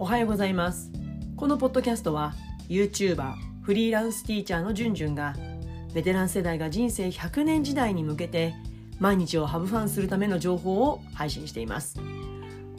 [0.00, 0.90] おはようございます。
[1.36, 2.32] このポッドキャストは
[2.70, 5.34] YouTuber フリーランスティーチャーのじゅんじゅんが
[5.92, 8.54] ベテラン世代が人生100年時代に向けて
[8.98, 12.00] 毎日をハブファンするための情報を配信しています。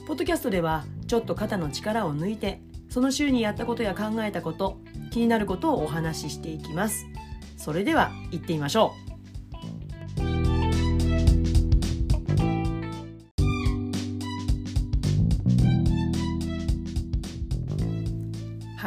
[0.07, 2.59] ポッドキャストではちょっと肩の力を抜いて
[2.89, 4.79] その週にやったことや考えたこと
[5.11, 7.05] 気になることをお話ししていきます。
[7.55, 9.10] それでは行ってみましょう。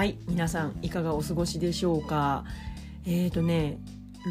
[0.04, 2.44] はい皆さんいかがお過ごしでしょうか？
[3.06, 3.78] えーとね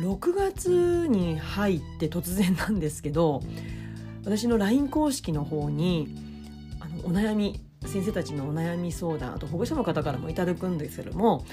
[0.03, 3.41] 6月に入って突然なんですけど
[4.23, 6.15] 私の LINE 公式の方に
[6.79, 11.43] あのお悩み先生たちのお悩み相談あと保護者の方からもいただくんですけども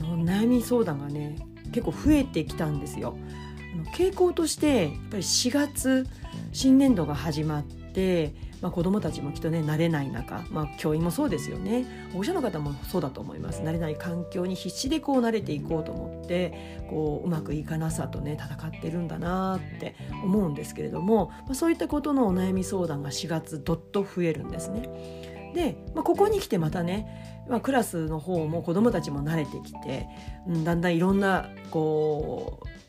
[0.00, 1.36] あの悩み相談がね
[1.70, 3.16] 結構増えてきたんですよ。
[3.74, 6.04] あの傾向としてやっぱり4月
[6.50, 7.77] 新年度が始まって
[8.60, 19.94] まあ、子どもたちもきっとね慣れない中、まあ、教員もそうですよね保護者の方もそうだと思います慣れない環境に必死でこう慣れていこうと思ってこううまくいかなさとね戦ってるんだなって
[20.24, 25.52] 思うんですけれども、まあ、そういったことのお悩み相談が4月どっと増えるんですね。
[25.54, 30.06] で、まあ、ここに来てまたね、まあ、クラスの方も子どもたちも慣れてきて、
[30.46, 32.87] うん、だんだんいろんなこう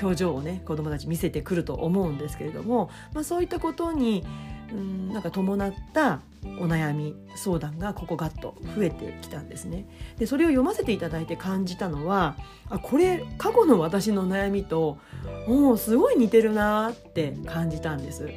[0.00, 4.24] 表情をね子どもたち見せてくると思うんですけれども、まあ、そういったことに
[4.72, 6.20] うんなんか伴った
[6.58, 9.86] お悩み相談がここガッと増えてきたんですね。
[10.18, 12.36] でそれを読ませていただいて感じたのは
[12.68, 14.98] あこれ過去の私の悩みと
[15.46, 18.30] もうすごい似てるなって感じたんです。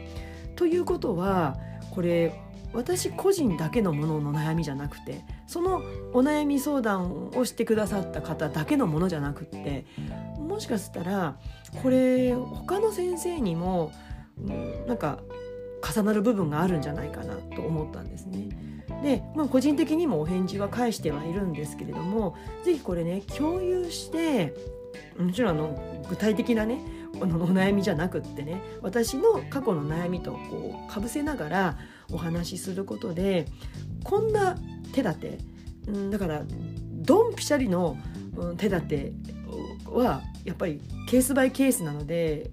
[0.56, 1.56] ということは
[1.92, 2.34] これ
[2.74, 9.86] 私個人だけのものの悩みじゃなくてそのお悩み相談をしてくださった方だけのものじゃなくって
[10.38, 11.38] もしかしたら
[11.82, 13.92] これ他の先生にも
[14.88, 15.20] なんか
[15.84, 18.50] 重なる部分があるんじゃないかなと思ったんですね。
[19.04, 24.53] で、まあ、個人的にもお返事は返してはいるんですけれども是非これね共有して
[25.18, 26.80] もちろんあの具体的なね
[27.16, 31.78] お悩みじゃなくってね私の過去の悩みとこうかぶせながら
[32.12, 33.47] お話しすることで
[34.03, 34.58] こんな
[34.94, 35.38] 手立て、
[35.88, 36.44] うん、だから
[36.91, 37.97] ドンピシャリの
[38.58, 39.14] 手立て
[39.86, 42.52] はやっぱりケースバイケースなので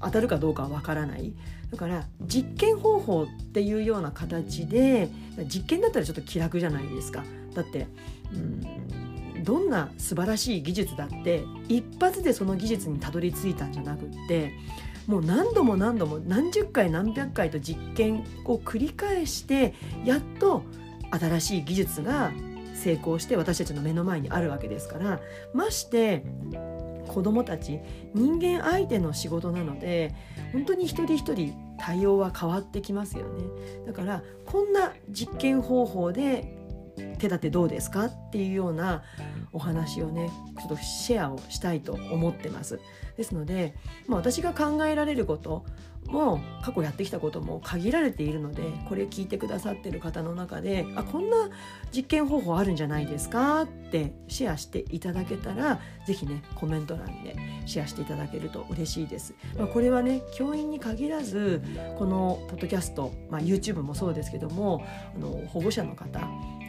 [0.00, 1.32] 当たるかどうかはわからない。
[1.70, 5.08] だから実験方法っていうような形で
[5.46, 7.24] 実験だったらちょっと気楽じゃないですか。
[7.54, 7.86] だって
[8.32, 14.52] うんどんな素晴らしい技術だって一発でその技術にたどり着いたんじゃなくって
[15.06, 19.74] もう何度も何度も何十回何百回と実験を繰り返して
[20.04, 20.62] やっと
[21.10, 22.32] 新しい技術が
[22.74, 25.20] 成功して私たちの目の前にあるわけですから
[25.52, 26.24] まして
[27.08, 27.80] 子どもたち
[28.14, 30.14] 人間相手の仕事なので
[30.52, 33.42] 本当に一人一人対応は変わってきますよね。
[33.86, 36.56] だからこんな実験方法で
[37.18, 39.02] 手立てどうですかっていうような
[39.52, 42.80] お話をねちょっとシェアをしたいと思ってます
[43.16, 43.74] ですので、
[44.06, 45.64] まあ、私が考えられること
[46.06, 51.48] も過去やってきたことも限られているのでこれ聞いてくださってる方の中であこんな
[51.94, 57.36] 実験方法あるんじゃないですかってシェアしていただけたら是非ねコメント欄で
[57.66, 59.34] シェアしていただけると嬉しいです。
[59.56, 61.62] まあ、これはね教員に限らず
[61.98, 64.84] このポッドキャスト、まあ、YouTube もそうですけども
[65.14, 66.20] あの保護者の方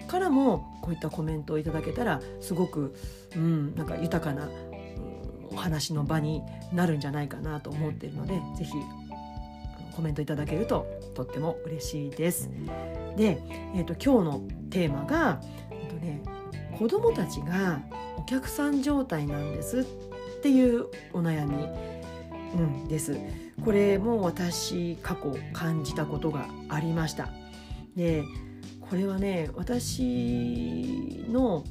[0.07, 2.95] からもこういったコメントをいただけたらすごく、
[3.35, 4.51] うん、なんか豊かな、うん、
[5.51, 6.41] お話の場に
[6.71, 8.73] なるんじゃないかなと思っているので是非
[9.95, 12.49] コメントいただけるととっても嬉しいです。
[13.15, 13.39] で、
[13.75, 14.41] えーと、今日の
[14.71, 16.23] テーマが、えーとね、
[16.77, 17.81] 子どもたちが
[18.17, 19.83] お客さん状態なんですっ
[20.41, 21.67] ていうお悩み、
[22.55, 23.17] うん、です。
[23.63, 27.29] これも私過去感じたことがありました。
[27.95, 28.23] で
[28.93, 31.63] これはね私の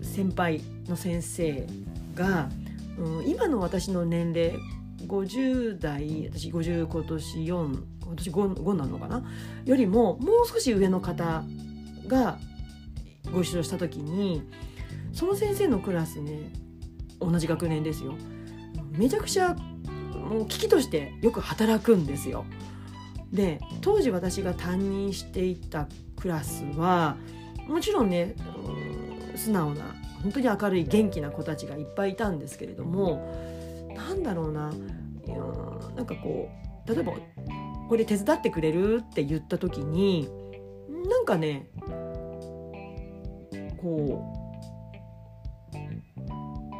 [0.00, 1.66] 先輩の先生
[2.14, 2.48] が、
[2.96, 4.56] うん、今の私の年齢
[5.06, 9.22] 50代私50今年4今年 5, 5なのかな？
[9.66, 11.44] よりももう少し上の方
[12.06, 12.38] が
[13.30, 14.42] ご一緒した時に
[15.12, 16.50] その先生のクラスね
[17.20, 18.14] 同じ学年ですよ
[18.92, 19.54] めちゃくちゃ
[20.14, 22.46] もう危機としてよく働くんですよ。
[23.32, 27.16] で当時私が担任していたクラスは
[27.68, 28.34] もちろんね
[29.36, 33.34] 素直な本当に明るい元気な子たちがいっぱいいたんですけれども
[33.94, 34.72] なんだろうな
[35.94, 36.48] なんかこ
[36.86, 37.12] う例えば
[37.88, 40.28] 「これ手伝ってくれる?」って言った時に
[41.08, 41.68] なんかね
[43.76, 44.24] こ
[45.72, 45.76] う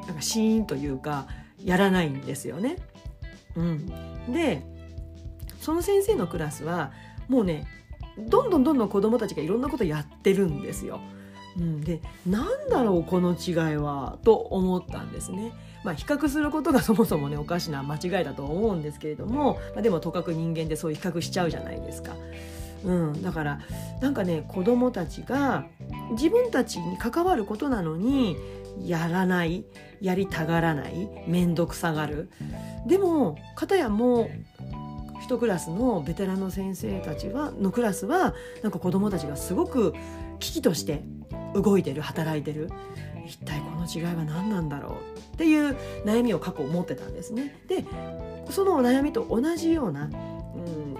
[0.07, 1.27] なんかシーンというか
[1.63, 2.77] やらないんですよね。
[3.57, 3.87] うん、
[4.33, 4.63] で
[5.69, 6.93] その先生のクラスは
[7.29, 7.67] もうね
[8.17, 10.99] どんどんどんどん子どもたちがいろんなことやってるんですよ。
[11.59, 15.53] うん、でなんだろうこの違いはと思ったんですね。
[15.85, 22.15] まあ、比較することが そもそもねおかしな間違いだと思うんですけれども、まあ、でもとかく人間でそういう比較しちゃうじゃないですか。
[22.87, 23.61] うん、だから
[24.01, 25.67] なんかね子供たちが
[26.13, 28.39] 自分たちに関わることなのに
[28.87, 29.67] やらない
[30.01, 32.31] やりたがらない面倒くさがる
[32.87, 34.31] でも片やもう
[35.21, 39.95] 一クラスのベテランの先生たちはのクラスはなんか子どもたちがすごく
[40.39, 41.03] 危機として
[41.55, 42.71] 動いてる働いてる
[43.27, 47.55] 一体この違いは何なんだろうっていう悩みを過去持ってたんですね。
[47.69, 47.85] で
[48.51, 50.11] そのお悩みと同じような、うん、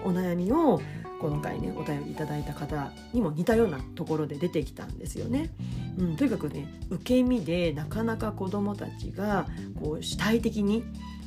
[0.05, 0.81] お悩みを
[1.21, 5.51] 今回ねお便りいただいた方にも似たようなところで出てきたんですよね。
[5.99, 9.47] うん、とにかくね受け身でなかなか子どもたちが
[9.83, 10.85] こう主体的に、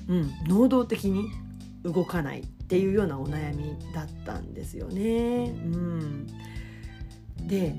[0.07, 1.25] うん、能動的に
[1.83, 5.45] 動かないっていうようなお悩みだったんですよね。
[5.45, 6.27] うん、
[7.47, 7.75] で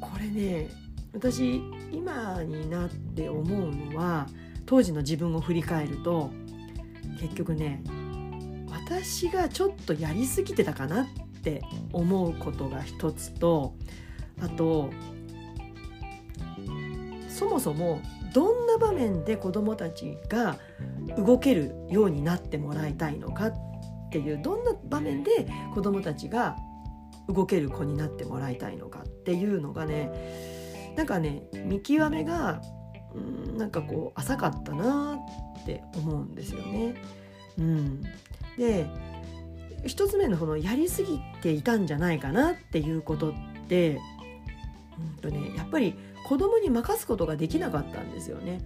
[0.00, 0.68] これね
[1.12, 1.62] 私
[1.92, 4.26] 今になって思うのは
[4.66, 6.30] 当時の自分を振り返ると
[7.20, 7.82] 結局ね
[8.70, 11.06] 私がちょっとやりすぎてたかなっ
[11.42, 11.62] て
[11.92, 13.74] 思うことが一つと
[14.40, 14.90] あと
[17.28, 18.00] そもそも
[18.32, 20.56] どんな場面で子どもたちが
[21.16, 23.52] 動けるようになってもらいたいのかっ
[24.10, 25.30] ていうどんな場面で
[25.74, 26.56] 子どもたちが
[27.28, 30.10] 動ける子になってもらいたいのかっていうのがね
[30.96, 32.60] なんかね見極めが
[33.14, 35.18] うんなんかこう浅かったな
[35.60, 36.94] って思うんですよね。
[37.58, 38.02] うん、
[38.56, 38.86] で
[39.86, 43.34] 一つ目のこのやりすぎていたんじゃないかなっていうことっ
[43.68, 43.98] て、
[44.98, 45.94] うんとね、やっぱり
[46.26, 48.60] 子供に任すことができなかったんですよね。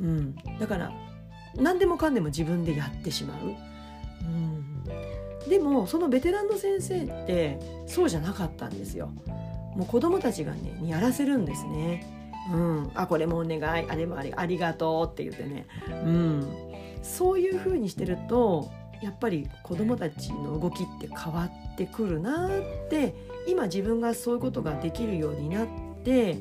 [0.00, 0.92] うん、だから
[1.58, 3.54] 何でもかんでも自分でやってしまう。
[4.22, 9.10] うん、でもそのベテランの先生ってそうじゃなかったんですよ。
[9.76, 12.06] もう子供たちがねやらせるんですね。
[12.52, 16.46] うん、あこれもお願いあれもありありがとうって言ってね、うん、
[17.02, 18.70] そういうふうにしてると
[19.02, 22.50] やっぱり子どもたちの動きって変わってくるなっ
[22.88, 23.14] て
[23.48, 25.66] 今自分がそういうことができるようになっ
[26.04, 26.36] て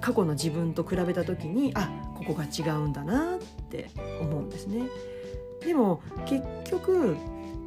[0.00, 3.38] 過去の自分と比べた時にあここが違うんだなっ
[3.68, 3.90] て
[4.20, 4.84] 思うんですね。
[5.64, 7.16] でも結局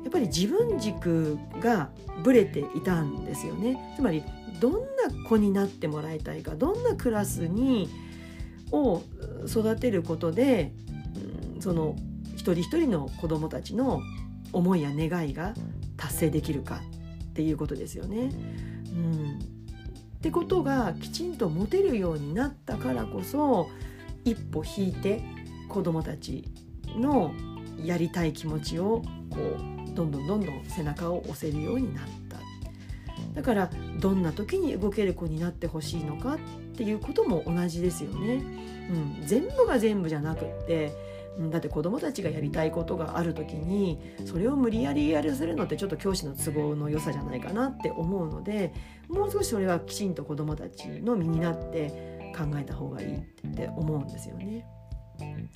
[0.03, 1.89] やっぱり自分軸が
[2.23, 3.93] ぶれていたんですよね。
[3.95, 4.23] つまり
[4.59, 4.79] どんな
[5.27, 7.89] 子になってもらいたいかどんなクラスに
[8.71, 9.01] を
[9.47, 10.71] 育てることで、
[11.59, 11.95] その
[12.35, 14.01] 一人一人の子どもたちの
[14.53, 15.53] 思いや願いが
[15.97, 16.81] 達成できるか
[17.29, 18.29] っていうことですよね。
[18.95, 23.69] うん、ってことがきちんと持てるようになったからこそ
[24.31, 25.23] 一歩引いて
[25.69, 26.43] 子どもたち
[26.95, 27.33] の
[27.83, 32.37] やりたい気持ちをこうどんどんどんどん背中を押せるようになった
[33.33, 33.69] だから
[33.99, 36.37] どんな時に動ける子になってほしいのかっ
[36.75, 38.43] ていうことも同じですよね。
[38.89, 40.93] うん、全部が全部じゃなくって
[41.51, 48.73] だって子どもたちがやりたいことがある時にそれを無理やりやらせるのってちょっと教師の都合の良さじゃないかなって思うので
[49.07, 53.21] もう少しそれはきちんと子どもたちの身になって考えた方がいいっ
[53.55, 54.65] て思うんですよね。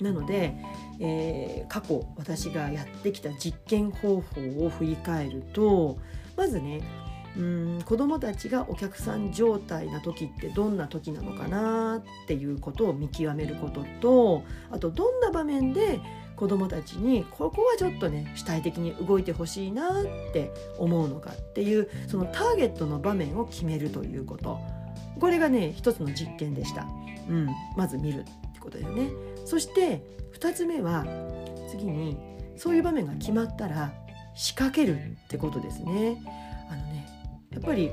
[0.00, 0.54] なので、
[0.98, 5.98] えー、過去私がやってきた実験方法を振り返ると
[6.36, 6.80] まずね
[7.36, 16.00] うん子どもたちがお客さん状態な時ってどんな時なのかなっていうことを見極めることとあとどんな場面で
[16.36, 24.58] 子どもたちにここはちょっとね主体的に動いてほしいなって思うのかっていうそのターゲットの場面を決めるということ
[25.20, 26.86] これがね一つの実験でした。
[27.28, 29.10] うん、まず見るってことだよね。
[29.44, 30.02] そして
[30.38, 31.04] 2つ目は
[31.68, 32.16] 次に
[32.56, 33.92] そういう場面が決まったら
[34.34, 36.22] 仕掛けるってことですね。
[36.70, 37.06] あのね
[37.50, 37.90] やっぱり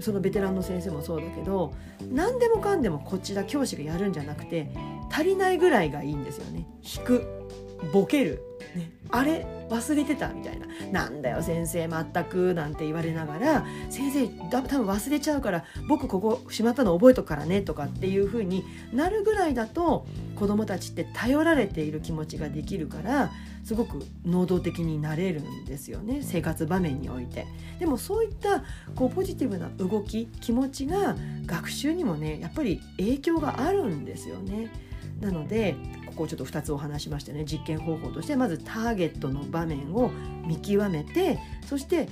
[0.00, 1.74] そのベテランの先生もそうだけど
[2.10, 4.70] 何でもかんでもこちら教師がやるんじゃなくて
[5.10, 6.66] 足りないぐらいがいいんですよね。
[6.82, 7.48] 引く
[7.92, 8.42] ボケる、
[8.74, 20.06] ね、あれ忘れてたみたいな「なんだよ先生全く」なんて言われながら「先生多分忘れちゃうから僕ここしまったの覚えとくからね」とかっていう風になるぐらいだと
[20.36, 23.30] 子どもたちって頼られている気持ちができるから
[23.64, 27.46] すごく能動的になれるんですよね生活場面において。
[27.78, 28.62] でもそういった
[28.94, 31.16] こうポジティブな動き気持ちが
[31.46, 34.68] 学習にもねやっぱり影響があるんですよね。
[35.20, 35.76] なので
[36.14, 40.10] こうちょっと2つお話しましたね実験方法としてまずターゲットの場面を
[40.46, 42.08] 見極めてそして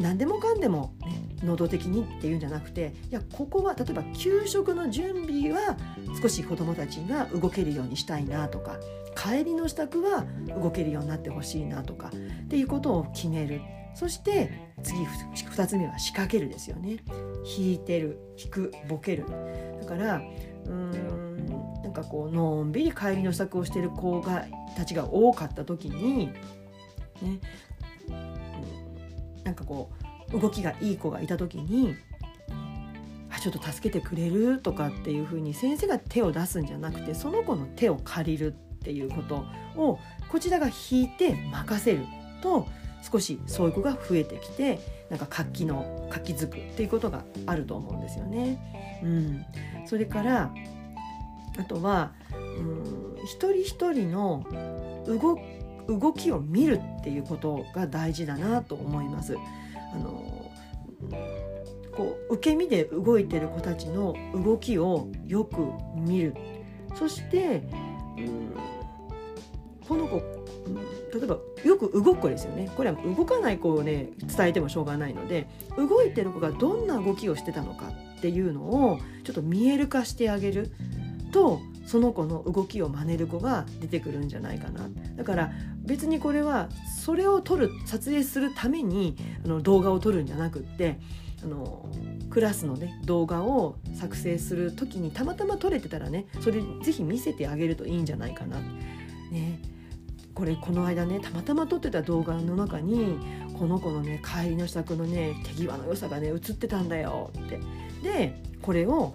[0.00, 5.76] 何でもかんでも、ね、能動的にっていうんじゃなくていやここは例えば給食の準備は
[6.20, 8.78] 少し子どもたちが動けるようにしたいなとか
[9.14, 10.24] 帰りの支度は
[10.60, 13.60] 動けるようになってほしいなとかっていうことを決める。
[13.94, 16.98] そして次2つ目は仕掛けるですよね。
[17.58, 19.26] 引いてる引くボケる。
[19.80, 21.21] だからうーん
[21.92, 26.28] なんかこうのんびり帰りの支度をしてる子がたちが多かった時に
[27.20, 27.38] ね、
[29.44, 29.90] なんかこ
[30.32, 31.94] う動きがいい子がいた時に
[33.30, 39.44] あちょっと助けてくれるとかっていう風に先生が手を出すんじゃなくてその子の手を借りるっていうこと
[39.76, 39.98] を
[40.30, 42.06] こちらが引いて任せる
[42.42, 42.66] と
[43.02, 44.80] 少しそういう子が増えてきて
[45.10, 49.00] なんか活気の活気づくっていうことがあると思うんですよね。
[49.04, 49.44] うん、
[49.86, 50.54] それから
[51.58, 52.12] あとは
[52.56, 54.44] うん一人一人の
[55.06, 55.38] 動
[55.88, 59.36] 動きを見るっていうことが大事だなと思います。
[59.94, 60.50] あの
[61.94, 65.56] こう受け身で動いてる子たちの動きをよく
[65.96, 66.34] 見る。
[66.94, 67.62] そして
[68.16, 68.54] うん
[69.88, 70.16] この子、
[71.12, 72.70] 例えばよく動く子ですよね。
[72.76, 80.70] これは動かない子をね伝えてもしょうがないので動いてる子がどんな動きをしてたのかっていうのをちょっと見える化してあげる。
[81.32, 84.88] とその子の動きを真似る子が出てくるんじゃないかな。
[85.16, 85.52] だから
[85.84, 86.68] 別にこれは
[87.02, 91.00] それを撮る撮影するためにあの動画を撮るんじゃなくって
[91.42, 91.88] あの
[92.30, 98.58] クラスのね動画を作成する時にたまたま撮れてたらねそれぜひ見せてあげるといいんじゃないかな。
[99.30, 99.60] ね。
[100.34, 103.18] これこの間ねたまたま撮ってた動画の中に
[103.58, 107.60] この子のね帰りの支度のね手際の良さがね映ってたんだよって。
[108.02, 109.14] でこれを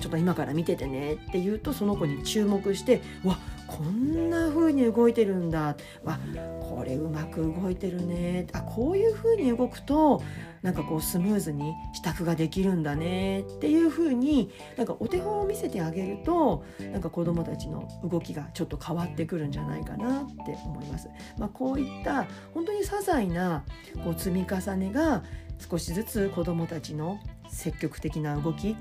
[0.00, 6.18] ちょっと今から見ててねって言うとその子に注目してわこんな風に動いてるんだわ
[6.60, 10.22] これうまく動いてるねあこういう風に動くと
[10.62, 21.08] なんかこうスムーズに支度ができるんだねっていう風になんかお手本を見せてあげるとなんか子どもたちの動きがちょっと変わってくるんじゃないかなって思います。
[21.38, 23.64] まあ、こういった本当に些細な
[24.04, 25.22] こう積み重ねが
[25.58, 28.76] 少しずつ子どもたちの積極的な動き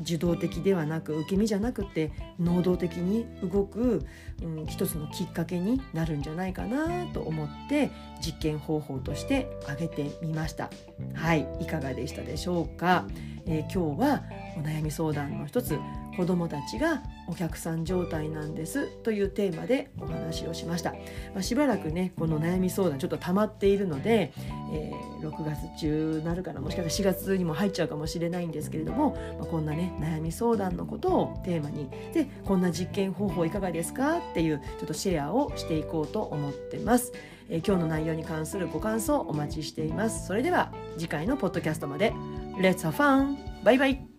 [0.00, 4.04] 受動的ではなく受け身じゃなくて能動的に動く、
[4.42, 7.90] うん、一つのきっかけになるんじゃないかなと思って
[8.20, 10.70] 実験方法として挙げてみました。
[11.14, 13.06] はいいかがでしたでしょうか、
[13.46, 14.22] えー、今日は
[14.56, 15.78] お悩み相談の一つ
[16.20, 20.92] 子どもたちがお客さん状態なんですというテーマでお話をしました、
[21.32, 24.34] まあ、しばらくねこの悩み相談ちょっと溜まっているので、
[24.70, 31.88] えー、6月中なるかなもしかしたら4月にも入っちゃうかもしれないんですけれども、まあ、こんなね悩み相談のことをテーマに。
[32.12, 34.18] でこんな実験方法いかがですか？
[34.18, 37.12] っていうちょっとシェアをしていこうと思ってます、
[37.48, 40.26] えー、今日の内容に関するご感想お待ちしています。
[40.26, 42.12] それでは次回のポッドキャストまで。
[42.58, 43.36] Let's have fun!
[43.64, 44.09] バイバイ。